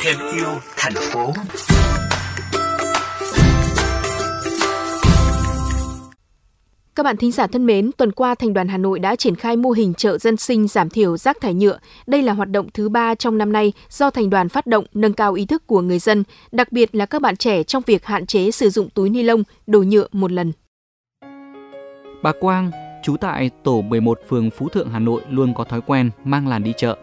[0.00, 1.32] Thêm yêu thành phố.
[6.94, 9.56] Các bạn thính giả thân mến, tuần qua Thành đoàn Hà Nội đã triển khai
[9.56, 11.78] mô hình chợ dân sinh giảm thiểu rác thải nhựa.
[12.06, 15.12] Đây là hoạt động thứ ba trong năm nay do Thành đoàn phát động nâng
[15.12, 18.26] cao ý thức của người dân, đặc biệt là các bạn trẻ trong việc hạn
[18.26, 20.52] chế sử dụng túi ni lông, đồ nhựa một lần.
[22.22, 22.70] Bà Quang,
[23.02, 26.62] trú tại tổ 11 phường Phú Thượng Hà Nội luôn có thói quen mang làn
[26.62, 26.96] đi chợ.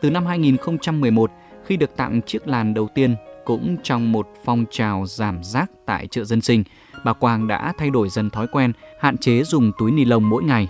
[0.00, 1.30] Từ năm 2011,
[1.64, 6.06] khi được tặng chiếc làn đầu tiên cũng trong một phong trào giảm rác tại
[6.06, 6.64] chợ dân sinh,
[7.04, 10.42] bà Quang đã thay đổi dần thói quen hạn chế dùng túi ni lông mỗi
[10.44, 10.66] ngày.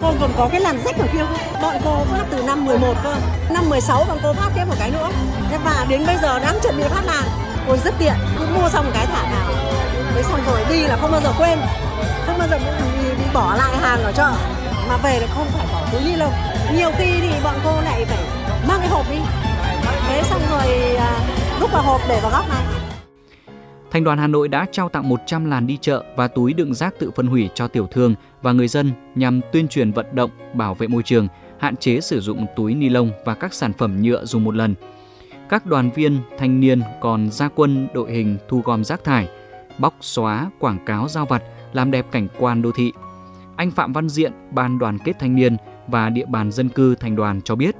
[0.00, 1.62] Cô còn có cái làn rách ở kia không?
[1.62, 3.16] Bọn cô phát từ năm 11 cơ.
[3.50, 5.08] Năm 16 bọn cô phát thêm một cái nữa.
[5.50, 7.24] Thế và đến bây giờ đang chuẩn bị phát làn.
[7.68, 9.54] Cô rất tiện, cứ mua xong một cái thả vào.
[10.14, 11.58] Thế xong rồi đi là không bao giờ quên.
[12.26, 14.32] Không bao giờ bị, bị bỏ lại hàng ở chợ.
[14.88, 16.32] Mà về là không phải bỏ túi ni lông.
[16.76, 18.24] Nhiều khi thì bọn cô lại phải
[18.68, 19.18] mang cái hộp đi.
[20.08, 21.20] Thế xong rồi à,
[21.50, 22.64] rút lúc vào hộp để vào góc này.
[23.90, 26.94] Thành đoàn Hà Nội đã trao tặng 100 làn đi chợ và túi đựng rác
[26.98, 30.74] tự phân hủy cho tiểu thương và người dân nhằm tuyên truyền vận động bảo
[30.74, 34.24] vệ môi trường, hạn chế sử dụng túi ni lông và các sản phẩm nhựa
[34.24, 34.74] dùng một lần.
[35.48, 39.28] Các đoàn viên, thanh niên còn ra quân đội hình thu gom rác thải,
[39.78, 42.92] bóc xóa quảng cáo giao vặt làm đẹp cảnh quan đô thị.
[43.56, 47.16] Anh Phạm Văn Diện, Ban đoàn kết thanh niên và địa bàn dân cư thành
[47.16, 47.76] đoàn cho biết,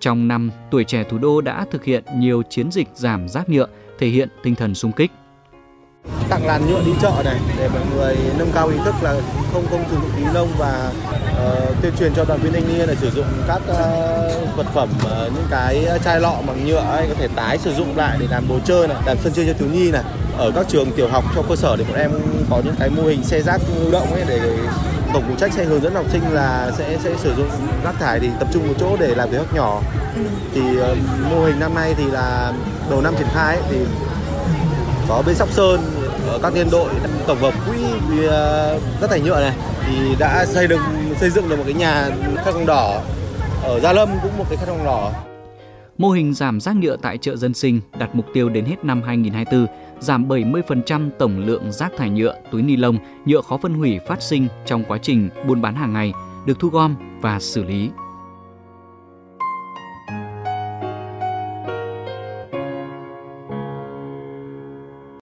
[0.00, 3.66] trong năm, tuổi trẻ thủ đô đã thực hiện nhiều chiến dịch giảm rác nhựa,
[3.98, 5.10] thể hiện tinh thần sung kích
[6.28, 9.20] tặng làn nhựa đi chợ này để mọi người nâng cao ý thức là
[9.52, 10.92] không không sử dụng túi lông và
[11.30, 14.88] uh, tuyên truyền cho đoàn viên thanh niên là sử dụng các uh, vật phẩm
[14.96, 18.26] uh, những cái chai lọ bằng nhựa ấy có thể tái sử dụng lại để
[18.30, 20.04] làm đồ chơi này, làm sân chơi cho thiếu nhi này.
[20.38, 22.10] Ở các trường tiểu học cho cơ sở để bọn em
[22.50, 24.40] có những cái mô hình xe rác lưu động ấy để
[25.14, 27.48] tổng phụ trách sẽ hướng dẫn học sinh là sẽ sẽ sử dụng
[27.84, 29.82] rác thải thì tập trung một chỗ để làm việc nhỏ.
[30.54, 30.98] Thì uh,
[31.30, 32.52] mô hình năm nay thì là
[32.90, 33.76] đầu năm triển khai ấy, thì
[35.08, 35.80] có bên Sóc Sơn
[36.28, 36.90] ở các liên đội
[37.26, 37.76] tổng hợp quỹ
[38.26, 39.52] ờ, rác thải nhựa này
[39.86, 40.80] thì đã xây được
[41.20, 42.10] xây dựng được một cái nhà
[42.44, 43.00] khăn quàng đỏ
[43.62, 45.10] ở Gia Lâm cũng một cái khăn quàng đỏ.
[45.98, 49.02] Mô hình giảm rác nhựa tại chợ dân sinh đặt mục tiêu đến hết năm
[49.02, 49.66] 2024
[50.00, 54.22] giảm 70% tổng lượng rác thải nhựa, túi ni lông, nhựa khó phân hủy phát
[54.22, 56.12] sinh trong quá trình buôn bán hàng ngày
[56.46, 57.90] được thu gom và xử lý.